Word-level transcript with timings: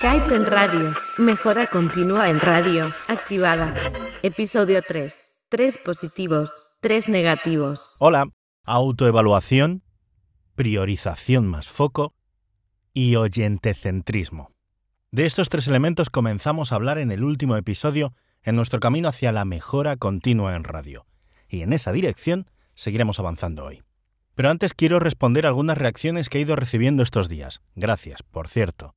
Kaizen 0.00 0.46
Radio. 0.46 0.94
Mejora 1.16 1.66
continua 1.66 2.28
en 2.28 2.40
radio. 2.40 2.92
Activada. 3.08 3.74
Episodio 4.22 4.82
3. 4.86 5.44
Tres 5.48 5.78
positivos, 5.78 6.52
tres 6.80 7.08
negativos. 7.08 7.96
Hola. 7.98 8.28
Autoevaluación, 8.64 9.82
priorización 10.54 11.46
más 11.46 11.68
foco 11.68 12.14
y 12.92 13.16
oyentecentrismo. 13.16 14.52
De 15.10 15.24
estos 15.24 15.48
tres 15.48 15.66
elementos 15.68 16.10
comenzamos 16.10 16.70
a 16.70 16.74
hablar 16.74 16.98
en 16.98 17.10
el 17.10 17.24
último 17.24 17.56
episodio 17.56 18.12
en 18.42 18.56
nuestro 18.56 18.78
camino 18.78 19.08
hacia 19.08 19.32
la 19.32 19.44
mejora 19.44 19.96
continua 19.96 20.54
en 20.54 20.64
radio. 20.64 21.06
Y 21.48 21.62
en 21.62 21.72
esa 21.72 21.92
dirección 21.92 22.50
seguiremos 22.74 23.18
avanzando 23.18 23.64
hoy. 23.64 23.82
Pero 24.38 24.50
antes 24.50 24.72
quiero 24.72 25.00
responder 25.00 25.46
algunas 25.46 25.76
reacciones 25.76 26.28
que 26.28 26.38
he 26.38 26.42
ido 26.42 26.54
recibiendo 26.54 27.02
estos 27.02 27.28
días. 27.28 27.60
Gracias, 27.74 28.22
por 28.22 28.46
cierto. 28.46 28.94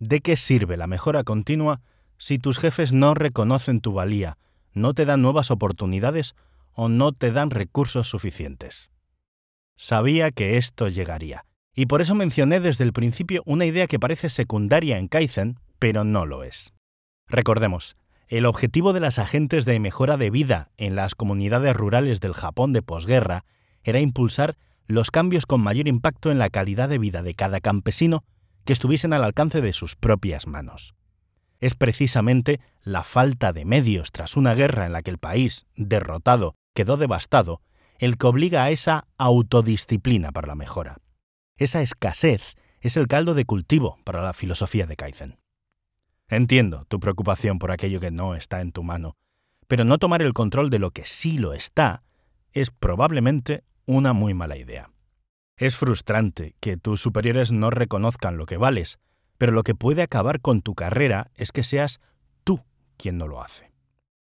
¿De 0.00 0.18
qué 0.18 0.34
sirve 0.34 0.76
la 0.76 0.88
mejora 0.88 1.22
continua 1.22 1.82
si 2.16 2.40
tus 2.40 2.58
jefes 2.58 2.92
no 2.92 3.14
reconocen 3.14 3.80
tu 3.80 3.92
valía, 3.92 4.36
no 4.72 4.92
te 4.92 5.04
dan 5.04 5.22
nuevas 5.22 5.52
oportunidades 5.52 6.34
o 6.72 6.88
no 6.88 7.12
te 7.12 7.30
dan 7.30 7.50
recursos 7.50 8.08
suficientes? 8.08 8.90
Sabía 9.76 10.32
que 10.32 10.56
esto 10.56 10.88
llegaría, 10.88 11.44
y 11.72 11.86
por 11.86 12.00
eso 12.00 12.16
mencioné 12.16 12.58
desde 12.58 12.82
el 12.82 12.92
principio 12.92 13.44
una 13.46 13.66
idea 13.66 13.86
que 13.86 14.00
parece 14.00 14.30
secundaria 14.30 14.98
en 14.98 15.06
Kaizen, 15.06 15.60
pero 15.78 16.02
no 16.02 16.26
lo 16.26 16.42
es. 16.42 16.74
Recordemos, 17.28 17.96
el 18.26 18.46
objetivo 18.46 18.92
de 18.92 18.98
las 18.98 19.20
agentes 19.20 19.64
de 19.64 19.78
mejora 19.78 20.16
de 20.16 20.30
vida 20.30 20.70
en 20.76 20.96
las 20.96 21.14
comunidades 21.14 21.76
rurales 21.76 22.18
del 22.18 22.34
Japón 22.34 22.72
de 22.72 22.82
posguerra 22.82 23.44
era 23.84 24.00
impulsar 24.00 24.56
los 24.86 25.10
cambios 25.10 25.46
con 25.46 25.60
mayor 25.60 25.88
impacto 25.88 26.30
en 26.30 26.38
la 26.38 26.50
calidad 26.50 26.88
de 26.88 26.98
vida 26.98 27.22
de 27.22 27.34
cada 27.34 27.60
campesino 27.60 28.24
que 28.64 28.72
estuviesen 28.72 29.12
al 29.12 29.24
alcance 29.24 29.60
de 29.60 29.72
sus 29.72 29.96
propias 29.96 30.46
manos. 30.46 30.94
Es 31.60 31.74
precisamente 31.74 32.60
la 32.82 33.04
falta 33.04 33.52
de 33.52 33.64
medios 33.64 34.12
tras 34.12 34.36
una 34.36 34.54
guerra 34.54 34.86
en 34.86 34.92
la 34.92 35.02
que 35.02 35.10
el 35.10 35.18
país, 35.18 35.66
derrotado, 35.74 36.54
quedó 36.74 36.96
devastado, 36.96 37.60
el 37.98 38.16
que 38.16 38.26
obliga 38.26 38.64
a 38.64 38.70
esa 38.70 39.06
autodisciplina 39.18 40.30
para 40.32 40.48
la 40.48 40.54
mejora. 40.54 40.98
Esa 41.56 41.82
escasez 41.82 42.56
es 42.80 42.96
el 42.96 43.08
caldo 43.08 43.34
de 43.34 43.44
cultivo 43.44 43.98
para 44.04 44.22
la 44.22 44.32
filosofía 44.32 44.86
de 44.86 44.96
Kaizen. 44.96 45.38
Entiendo 46.28 46.84
tu 46.88 47.00
preocupación 47.00 47.58
por 47.58 47.72
aquello 47.72 48.00
que 48.00 48.10
no 48.10 48.34
está 48.34 48.60
en 48.60 48.72
tu 48.72 48.82
mano, 48.82 49.16
pero 49.66 49.84
no 49.84 49.98
tomar 49.98 50.22
el 50.22 50.34
control 50.34 50.70
de 50.70 50.78
lo 50.78 50.92
que 50.92 51.04
sí 51.04 51.38
lo 51.38 51.54
está 51.54 52.02
es 52.52 52.70
probablemente 52.70 53.64
una 53.88 54.12
muy 54.12 54.34
mala 54.34 54.58
idea. 54.58 54.90
Es 55.56 55.74
frustrante 55.74 56.54
que 56.60 56.76
tus 56.76 57.00
superiores 57.00 57.52
no 57.52 57.70
reconozcan 57.70 58.36
lo 58.36 58.44
que 58.44 58.58
vales, 58.58 58.98
pero 59.38 59.50
lo 59.50 59.62
que 59.62 59.74
puede 59.74 60.02
acabar 60.02 60.40
con 60.40 60.60
tu 60.60 60.74
carrera 60.74 61.30
es 61.36 61.52
que 61.52 61.64
seas 61.64 61.98
tú 62.44 62.60
quien 62.98 63.16
no 63.16 63.26
lo 63.26 63.42
hace. 63.42 63.72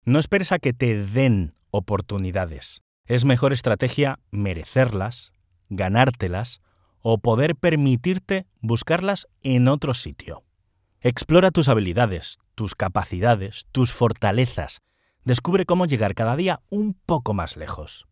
No 0.04 0.18
esperes 0.18 0.52
a 0.52 0.58
que 0.58 0.74
te 0.74 1.02
den 1.02 1.54
oportunidades. 1.70 2.82
Es 3.06 3.24
mejor 3.24 3.54
estrategia 3.54 4.20
merecerlas, 4.30 5.32
ganártelas 5.70 6.60
o 7.00 7.18
poder 7.18 7.56
permitirte 7.56 8.46
buscarlas 8.60 9.26
en 9.42 9.68
otro 9.68 9.94
sitio. 9.94 10.42
Explora 11.00 11.50
tus 11.50 11.68
habilidades, 11.68 12.38
tus 12.54 12.74
capacidades, 12.74 13.64
tus 13.72 13.92
fortalezas. 13.92 14.80
Descubre 15.24 15.64
cómo 15.64 15.86
llegar 15.86 16.14
cada 16.14 16.36
día 16.36 16.60
un 16.68 16.92
poco 17.06 17.32
más 17.32 17.56
lejos. 17.56 18.06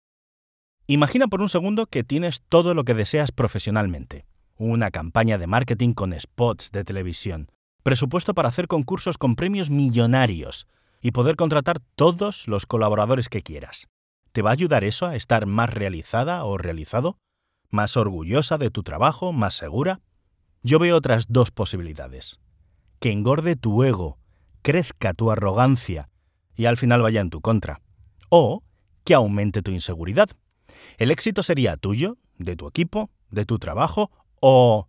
Imagina 0.86 1.28
por 1.28 1.40
un 1.40 1.48
segundo 1.48 1.86
que 1.86 2.04
tienes 2.04 2.42
todo 2.46 2.74
lo 2.74 2.84
que 2.84 2.92
deseas 2.92 3.32
profesionalmente. 3.32 4.26
Una 4.58 4.90
campaña 4.90 5.38
de 5.38 5.46
marketing 5.46 5.94
con 5.94 6.12
spots 6.18 6.72
de 6.72 6.84
televisión, 6.84 7.50
presupuesto 7.82 8.34
para 8.34 8.50
hacer 8.50 8.68
concursos 8.68 9.16
con 9.16 9.34
premios 9.34 9.70
millonarios 9.70 10.66
y 11.00 11.12
poder 11.12 11.36
contratar 11.36 11.80
todos 11.94 12.46
los 12.48 12.66
colaboradores 12.66 13.30
que 13.30 13.40
quieras. 13.40 13.88
¿Te 14.32 14.42
va 14.42 14.50
a 14.50 14.52
ayudar 14.52 14.84
eso 14.84 15.06
a 15.06 15.16
estar 15.16 15.46
más 15.46 15.70
realizada 15.70 16.44
o 16.44 16.58
realizado? 16.58 17.16
¿Más 17.70 17.96
orgullosa 17.96 18.58
de 18.58 18.70
tu 18.70 18.82
trabajo? 18.82 19.32
¿Más 19.32 19.54
segura? 19.54 20.02
Yo 20.62 20.78
veo 20.78 20.96
otras 20.96 21.26
dos 21.30 21.50
posibilidades. 21.50 22.40
Que 23.00 23.10
engorde 23.10 23.56
tu 23.56 23.84
ego, 23.84 24.18
crezca 24.60 25.14
tu 25.14 25.30
arrogancia 25.30 26.10
y 26.54 26.66
al 26.66 26.76
final 26.76 27.00
vaya 27.00 27.22
en 27.22 27.30
tu 27.30 27.40
contra. 27.40 27.80
O 28.28 28.62
que 29.04 29.14
aumente 29.14 29.62
tu 29.62 29.70
inseguridad. 29.70 30.28
El 30.98 31.10
éxito 31.10 31.42
sería 31.42 31.76
tuyo, 31.76 32.18
de 32.38 32.56
tu 32.56 32.68
equipo, 32.68 33.10
de 33.30 33.44
tu 33.44 33.58
trabajo 33.58 34.10
o 34.40 34.88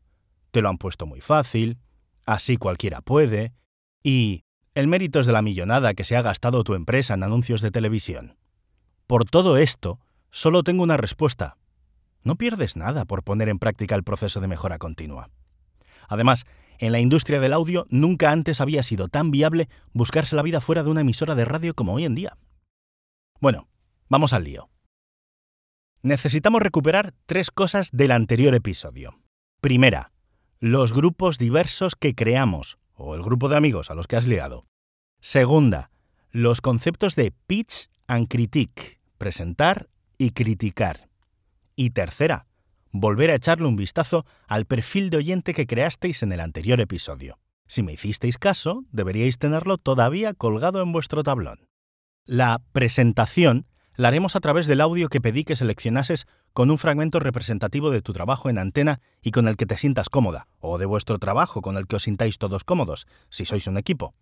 te 0.52 0.62
lo 0.62 0.70
han 0.70 0.78
puesto 0.78 1.06
muy 1.06 1.22
fácil, 1.22 1.78
así 2.26 2.58
cualquiera 2.58 3.02
puede, 3.02 3.54
y 4.04 4.44
el 4.74 4.88
mérito 4.88 5.20
es 5.20 5.26
de 5.26 5.34
la 5.34 5.42
millonada 5.42 5.94
que 5.94 6.04
se 6.04 6.16
ha 6.16 6.22
gastado 6.22 6.64
tu 6.64 6.76
empresa 6.76 7.14
en 7.14 7.24
anuncios 7.24 7.62
de 7.62 7.72
televisión. 7.72 8.38
Por 9.08 9.26
todo 9.26 9.58
esto, 9.58 10.00
solo 10.32 10.64
tengo 10.64 10.84
una 10.84 10.98
respuesta, 10.98 11.58
no 12.24 12.36
pierdes 12.36 12.76
nada 12.76 13.06
por 13.06 13.24
poner 13.24 13.50
en 13.50 13.60
práctica 13.60 13.96
el 13.96 14.04
proceso 14.04 14.42
de 14.42 14.48
mejora 14.48 14.80
continua. 14.80 15.30
Además, 16.08 16.46
en 16.80 16.92
la 16.92 17.00
industria 17.00 17.40
del 17.40 17.54
audio 17.54 17.86
nunca 17.90 18.32
antes 18.32 18.62
había 18.62 18.84
sido 18.84 19.08
tan 19.08 19.32
viable 19.32 19.70
buscarse 19.94 20.36
la 20.36 20.42
vida 20.42 20.60
fuera 20.60 20.84
de 20.84 20.90
una 20.90 21.02
emisora 21.02 21.36
de 21.36 21.46
radio 21.46 21.74
como 21.74 21.94
hoy 21.94 22.06
en 22.06 22.16
día. 22.16 22.38
Bueno, 23.40 23.68
vamos 24.10 24.34
al 24.34 24.44
lío. 24.44 24.70
Necesitamos 26.06 26.62
recuperar 26.62 27.16
tres 27.26 27.50
cosas 27.50 27.90
del 27.92 28.12
anterior 28.12 28.54
episodio. 28.54 29.16
Primera, 29.60 30.12
los 30.60 30.94
grupos 30.94 31.40
diversos 31.40 31.96
que 31.96 32.14
creamos, 32.14 32.78
o 32.94 33.16
el 33.16 33.24
grupo 33.24 33.50
de 33.50 33.58
amigos 33.58 33.90
a 33.90 33.96
los 33.96 34.06
que 34.06 34.16
has 34.16 34.28
liado. 34.28 34.68
Segunda, 35.20 35.90
los 36.30 36.62
conceptos 36.62 37.16
de 37.16 37.34
pitch 37.48 37.90
and 38.06 38.28
critique, 38.28 39.00
presentar 39.18 39.90
y 40.20 40.30
criticar. 40.30 41.10
Y 41.76 41.90
tercera, 41.90 42.46
volver 42.92 43.32
a 43.32 43.36
echarle 43.38 43.68
un 43.68 43.76
vistazo 43.76 44.28
al 44.46 44.66
perfil 44.68 45.10
de 45.10 45.18
oyente 45.18 45.56
que 45.56 45.66
creasteis 45.66 46.22
en 46.22 46.32
el 46.34 46.40
anterior 46.40 46.80
episodio. 46.82 47.40
Si 47.66 47.82
me 47.82 47.94
hicisteis 47.94 48.38
caso, 48.38 48.84
deberíais 48.92 49.40
tenerlo 49.40 49.80
todavía 49.80 50.36
colgado 50.36 50.84
en 50.84 50.92
vuestro 50.92 51.24
tablón. 51.24 51.68
La 52.26 52.62
presentación 52.74 53.66
la 53.96 54.08
haremos 54.10 54.36
a 54.36 54.40
través 54.40 54.68
del 54.68 54.82
audio 54.82 55.10
que 55.10 55.22
pedí 55.22 55.44
que 55.44 55.56
seleccionases 55.56 56.28
con 56.54 56.72
un 56.72 56.78
fragmento 56.78 57.20
representativo 57.20 57.92
de 57.92 58.02
tu 58.02 58.14
trabajo 58.14 58.50
en 58.50 58.58
antena 58.58 59.00
y 59.22 59.32
con 59.32 59.48
el 59.48 59.58
que 59.58 59.66
te 59.66 59.78
sientas 59.78 60.10
cómoda, 60.10 60.48
o 60.60 60.78
de 60.78 60.86
vuestro 60.86 61.20
trabajo 61.20 61.62
con 61.62 61.78
el 61.78 61.88
que 61.88 61.96
os 61.98 62.04
sintáis 62.04 62.38
todos 62.38 62.64
cómodos, 62.64 63.08
si 63.30 63.46
sois 63.46 63.68
un 63.68 63.78
equipo. 63.78 64.14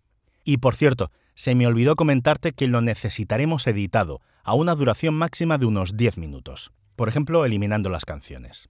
Y 0.44 0.58
por 0.58 0.76
cierto, 0.76 1.10
se 1.34 1.54
me 1.54 1.66
olvidó 1.66 1.96
comentarte 1.96 2.52
que 2.52 2.68
lo 2.68 2.80
necesitaremos 2.80 3.66
editado, 3.66 4.20
a 4.42 4.54
una 4.54 4.74
duración 4.74 5.14
máxima 5.14 5.58
de 5.58 5.66
unos 5.66 5.96
10 5.96 6.18
minutos 6.18 6.70
por 6.96 7.08
ejemplo, 7.08 7.44
eliminando 7.44 7.88
las 7.88 8.04
canciones. 8.04 8.68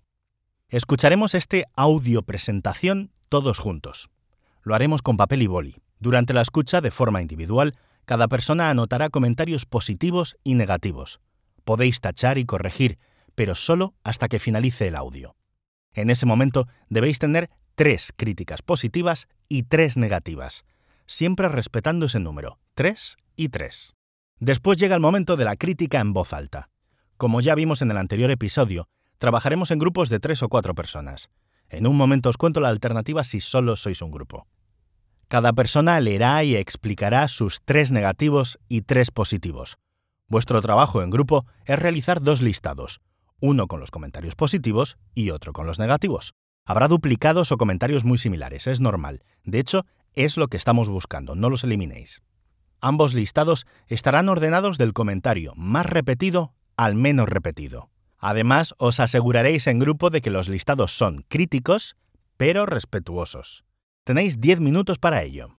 Escucharemos 0.69 1.35
este 1.35 1.67
audio 1.77 2.23
presentación 2.23 3.13
todos 3.29 3.59
juntos. 3.59 4.11
Lo 4.63 4.75
haremos 4.75 5.03
con 5.03 5.17
papel 5.17 5.43
y 5.43 5.47
boli. 5.47 5.77
Durante 5.99 6.35
la 6.35 6.43
escucha, 6.43 6.81
de 6.81 6.91
forma 6.91 7.23
individual, 7.23 7.75
cada 8.05 8.29
persona 8.29 8.71
anotará 8.71 9.11
comentarios 9.11 9.67
positivos 9.67 10.37
y 10.45 10.55
negativos. 10.55 11.21
Podéis 11.65 12.01
tachar 12.01 12.39
y 12.39 12.45
corregir, 12.45 12.99
pero 13.35 13.55
solo 13.55 13.95
hasta 14.05 14.29
que 14.29 14.39
finalice 14.39 14.89
el 14.89 14.97
audio. 14.97 15.37
En 15.93 16.11
ese 16.11 16.27
momento 16.27 16.67
debéis 16.89 17.19
tener 17.19 17.51
tres 17.75 18.13
críticas 18.17 18.63
positivas 18.63 19.29
y 19.49 19.65
tres 19.65 19.97
negativas, 19.97 20.65
siempre 21.07 21.49
respetando 21.49 22.07
ese 22.07 22.21
número, 22.21 22.59
tres 22.75 23.17
y 23.37 23.49
tres. 23.49 23.95
Después 24.39 24.79
llega 24.79 24.95
el 24.95 25.01
momento 25.01 25.37
de 25.37 25.45
la 25.45 25.57
crítica 25.57 26.01
en 26.01 26.13
voz 26.13 26.33
alta. 26.33 26.71
Como 27.17 27.41
ya 27.41 27.55
vimos 27.55 27.83
en 27.83 27.91
el 27.91 27.97
anterior 27.97 28.31
episodio, 28.31 28.89
trabajaremos 29.19 29.71
en 29.71 29.79
grupos 29.79 30.09
de 30.09 30.21
tres 30.21 30.43
o 30.43 30.49
cuatro 30.49 30.75
personas. 30.75 31.31
En 31.69 31.87
un 31.87 31.97
momento 31.97 32.29
os 32.29 32.37
cuento 32.37 32.61
la 32.61 32.69
alternativa 32.69 33.25
si 33.25 33.41
solo 33.41 33.77
sois 33.77 34.03
un 34.03 34.11
grupo. 34.11 34.47
Cada 35.29 35.53
persona 35.53 35.99
leerá 36.01 36.45
y 36.45 36.57
explicará 36.57 37.29
sus 37.29 37.61
tres 37.65 37.91
negativos 37.93 38.59
y 38.69 38.83
tres 38.83 39.11
positivos. 39.11 39.77
Vuestro 40.29 40.61
trabajo 40.63 41.03
en 41.03 41.11
grupo 41.11 41.47
es 41.65 41.79
realizar 41.79 42.21
dos 42.21 42.43
listados, 42.43 43.01
uno 43.41 43.67
con 43.67 43.81
los 43.81 43.91
comentarios 43.91 44.35
positivos 44.35 44.97
y 45.15 45.31
otro 45.31 45.53
con 45.53 45.67
los 45.67 45.79
negativos. 45.79 46.35
Habrá 46.65 46.89
duplicados 46.89 47.53
o 47.53 47.59
comentarios 47.59 48.05
muy 48.05 48.19
similares, 48.19 48.67
es 48.67 48.81
normal. 48.81 49.23
De 49.45 49.59
hecho, 49.59 49.85
es 50.15 50.37
lo 50.37 50.49
que 50.49 50.57
estamos 50.57 50.89
buscando, 50.89 51.35
no 51.35 51.51
los 51.51 51.65
eliminéis. 51.65 52.23
Ambos 52.81 53.15
listados 53.15 53.67
estarán 53.87 54.29
ordenados 54.29 54.79
del 54.79 54.93
comentario 54.93 55.53
más 55.57 55.87
repetido 55.87 56.55
al 56.77 56.95
menos 56.95 57.29
repetido. 57.29 57.91
Además, 58.19 58.75
os 58.79 59.01
aseguraréis 59.01 59.67
en 59.67 59.79
grupo 59.79 60.11
de 60.11 60.21
que 60.21 60.31
los 60.31 60.49
listados 60.49 60.93
son 60.93 61.25
críticos, 61.29 61.97
pero 62.37 62.67
respetuosos. 62.67 63.65
Tenéis 64.05 64.39
10 64.39 64.61
minutos 64.61 64.99
para 64.99 65.23
ello. 65.23 65.59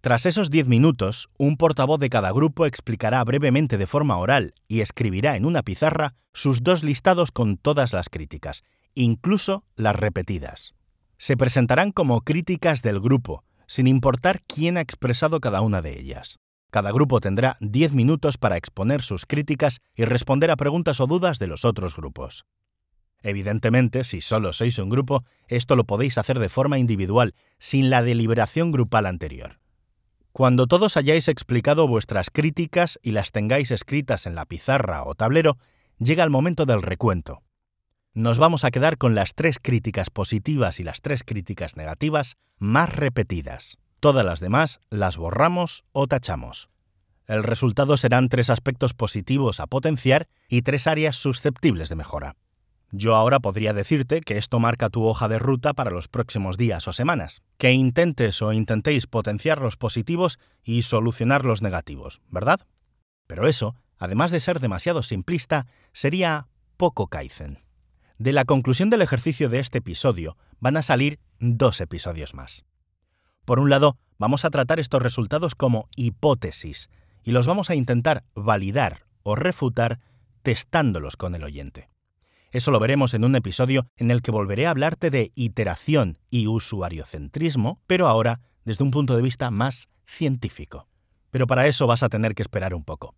Tras 0.00 0.24
esos 0.24 0.48
10 0.48 0.66
minutos, 0.66 1.28
un 1.38 1.58
portavoz 1.58 2.00
de 2.00 2.08
cada 2.08 2.32
grupo 2.32 2.64
explicará 2.64 3.22
brevemente 3.22 3.76
de 3.76 3.86
forma 3.86 4.16
oral 4.16 4.54
y 4.66 4.80
escribirá 4.80 5.36
en 5.36 5.44
una 5.44 5.62
pizarra 5.62 6.14
sus 6.32 6.62
dos 6.62 6.82
listados 6.84 7.32
con 7.32 7.58
todas 7.58 7.92
las 7.92 8.08
críticas, 8.08 8.62
incluso 8.94 9.62
las 9.76 9.94
repetidas. 9.94 10.74
Se 11.18 11.36
presentarán 11.36 11.92
como 11.92 12.22
críticas 12.22 12.80
del 12.80 12.98
grupo, 12.98 13.44
sin 13.66 13.86
importar 13.86 14.40
quién 14.46 14.78
ha 14.78 14.80
expresado 14.80 15.40
cada 15.40 15.60
una 15.60 15.82
de 15.82 16.00
ellas. 16.00 16.38
Cada 16.70 16.92
grupo 16.92 17.20
tendrá 17.20 17.58
10 17.60 17.92
minutos 17.92 18.38
para 18.38 18.56
exponer 18.56 19.02
sus 19.02 19.26
críticas 19.26 19.80
y 19.94 20.06
responder 20.06 20.50
a 20.50 20.56
preguntas 20.56 20.98
o 21.00 21.06
dudas 21.06 21.38
de 21.38 21.46
los 21.46 21.66
otros 21.66 21.94
grupos. 21.94 22.46
Evidentemente, 23.22 24.04
si 24.04 24.20
solo 24.20 24.52
sois 24.52 24.78
un 24.78 24.88
grupo, 24.88 25.24
esto 25.48 25.76
lo 25.76 25.84
podéis 25.84 26.18
hacer 26.18 26.38
de 26.38 26.48
forma 26.48 26.78
individual, 26.78 27.34
sin 27.58 27.90
la 27.90 28.02
deliberación 28.02 28.70
grupal 28.70 29.06
anterior. 29.06 29.58
Cuando 30.32 30.66
todos 30.68 30.96
hayáis 30.96 31.26
explicado 31.26 31.88
vuestras 31.88 32.30
críticas 32.30 32.98
y 33.02 33.10
las 33.10 33.32
tengáis 33.32 33.72
escritas 33.72 34.26
en 34.26 34.36
la 34.36 34.46
pizarra 34.46 35.02
o 35.04 35.14
tablero, 35.14 35.58
llega 35.98 36.22
el 36.22 36.30
momento 36.30 36.64
del 36.64 36.80
recuento. 36.80 37.42
Nos 38.14 38.38
vamos 38.38 38.64
a 38.64 38.70
quedar 38.70 38.98
con 38.98 39.14
las 39.14 39.34
tres 39.34 39.58
críticas 39.60 40.10
positivas 40.10 40.78
y 40.80 40.84
las 40.84 41.02
tres 41.02 41.24
críticas 41.24 41.76
negativas 41.76 42.36
más 42.58 42.94
repetidas. 42.94 43.78
Todas 44.00 44.24
las 44.24 44.38
demás 44.38 44.80
las 44.90 45.16
borramos 45.16 45.84
o 45.92 46.06
tachamos. 46.06 46.68
El 47.26 47.42
resultado 47.42 47.96
serán 47.96 48.28
tres 48.28 48.48
aspectos 48.48 48.94
positivos 48.94 49.60
a 49.60 49.66
potenciar 49.66 50.28
y 50.48 50.62
tres 50.62 50.86
áreas 50.86 51.16
susceptibles 51.16 51.88
de 51.88 51.96
mejora. 51.96 52.36
Yo 52.90 53.16
ahora 53.16 53.38
podría 53.40 53.74
decirte 53.74 54.22
que 54.22 54.38
esto 54.38 54.58
marca 54.58 54.88
tu 54.88 55.04
hoja 55.04 55.28
de 55.28 55.38
ruta 55.38 55.74
para 55.74 55.90
los 55.90 56.08
próximos 56.08 56.56
días 56.56 56.88
o 56.88 56.94
semanas, 56.94 57.42
que 57.58 57.72
intentes 57.72 58.40
o 58.40 58.52
intentéis 58.52 59.06
potenciar 59.06 59.60
los 59.60 59.76
positivos 59.76 60.38
y 60.64 60.82
solucionar 60.82 61.44
los 61.44 61.60
negativos, 61.60 62.22
¿verdad? 62.30 62.60
Pero 63.26 63.46
eso, 63.46 63.74
además 63.98 64.30
de 64.30 64.40
ser 64.40 64.58
demasiado 64.58 65.02
simplista, 65.02 65.66
sería 65.92 66.48
poco 66.78 67.08
Kaizen. 67.08 67.58
De 68.16 68.32
la 68.32 68.46
conclusión 68.46 68.88
del 68.88 69.02
ejercicio 69.02 69.50
de 69.50 69.58
este 69.58 69.78
episodio 69.78 70.38
van 70.58 70.78
a 70.78 70.82
salir 70.82 71.20
dos 71.38 71.82
episodios 71.82 72.34
más. 72.34 72.64
Por 73.44 73.60
un 73.60 73.68
lado, 73.68 73.98
vamos 74.18 74.46
a 74.46 74.50
tratar 74.50 74.80
estos 74.80 75.02
resultados 75.02 75.54
como 75.54 75.88
hipótesis 75.94 76.88
y 77.22 77.32
los 77.32 77.46
vamos 77.46 77.68
a 77.68 77.74
intentar 77.74 78.24
validar 78.34 79.04
o 79.22 79.36
refutar 79.36 80.00
testándolos 80.42 81.16
con 81.16 81.34
el 81.34 81.44
oyente. 81.44 81.90
Eso 82.50 82.70
lo 82.70 82.80
veremos 82.80 83.12
en 83.12 83.24
un 83.24 83.36
episodio 83.36 83.86
en 83.96 84.10
el 84.10 84.22
que 84.22 84.30
volveré 84.30 84.66
a 84.66 84.70
hablarte 84.70 85.10
de 85.10 85.32
iteración 85.34 86.18
y 86.30 86.46
usuariocentrismo, 86.46 87.80
pero 87.86 88.08
ahora 88.08 88.40
desde 88.64 88.84
un 88.84 88.90
punto 88.90 89.16
de 89.16 89.22
vista 89.22 89.50
más 89.50 89.88
científico. 90.06 90.88
Pero 91.30 91.46
para 91.46 91.66
eso 91.66 91.86
vas 91.86 92.02
a 92.02 92.08
tener 92.08 92.34
que 92.34 92.42
esperar 92.42 92.74
un 92.74 92.84
poco. 92.84 93.14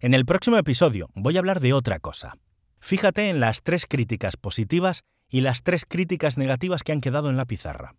En 0.00 0.14
el 0.14 0.24
próximo 0.24 0.56
episodio 0.56 1.08
voy 1.14 1.36
a 1.36 1.38
hablar 1.38 1.60
de 1.60 1.72
otra 1.72 2.00
cosa. 2.00 2.34
Fíjate 2.80 3.30
en 3.30 3.38
las 3.38 3.62
tres 3.62 3.86
críticas 3.88 4.36
positivas 4.36 5.04
y 5.28 5.42
las 5.42 5.62
tres 5.62 5.84
críticas 5.86 6.36
negativas 6.36 6.82
que 6.82 6.90
han 6.90 7.00
quedado 7.00 7.30
en 7.30 7.36
la 7.36 7.46
pizarra. 7.46 7.94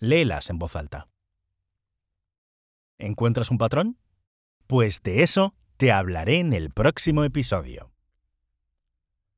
Léelas 0.00 0.50
en 0.50 0.58
voz 0.58 0.76
alta. 0.76 1.08
¿Encuentras 2.98 3.50
un 3.50 3.56
patrón? 3.56 3.96
Pues 4.66 5.02
de 5.02 5.22
eso 5.22 5.54
te 5.78 5.92
hablaré 5.92 6.40
en 6.40 6.52
el 6.52 6.70
próximo 6.70 7.24
episodio. 7.24 7.93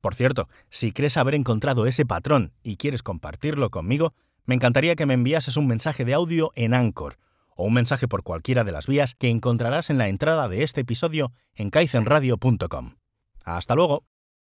Por 0.01 0.15
cierto, 0.15 0.47
si 0.69 0.91
crees 0.91 1.17
haber 1.17 1.35
encontrado 1.35 1.85
ese 1.85 2.05
patrón 2.05 2.53
y 2.63 2.77
quieres 2.77 3.03
compartirlo 3.03 3.69
conmigo, 3.69 4.13
me 4.45 4.55
encantaría 4.55 4.95
que 4.95 5.05
me 5.05 5.13
enviases 5.13 5.57
un 5.57 5.67
mensaje 5.67 6.05
de 6.05 6.13
audio 6.13 6.51
en 6.55 6.73
Anchor 6.73 7.17
o 7.55 7.65
un 7.65 7.73
mensaje 7.73 8.07
por 8.07 8.23
cualquiera 8.23 8.63
de 8.63 8.71
las 8.71 8.87
vías 8.87 9.15
que 9.15 9.29
encontrarás 9.29 9.89
en 9.89 9.97
la 9.97 10.07
entrada 10.07 10.47
de 10.47 10.63
este 10.63 10.81
episodio 10.81 11.31
en 11.55 11.69
kaizenradio.com. 11.69 12.95
Hasta 13.43 13.75
luego. 13.75 14.05